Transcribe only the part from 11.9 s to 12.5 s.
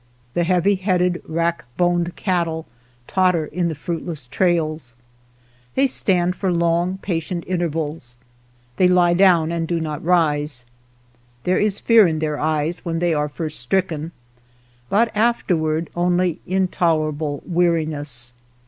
in their